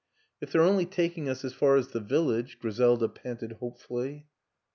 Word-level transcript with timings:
"If 0.41 0.51
they're 0.51 0.63
only 0.63 0.87
taking 0.87 1.29
us 1.29 1.45
as 1.45 1.53
far 1.53 1.75
as 1.75 1.89
the 1.89 1.99
vil 1.99 2.23
lage," 2.25 2.57
Griselda 2.57 3.07
panted 3.07 3.51
hopefully. 3.59 4.25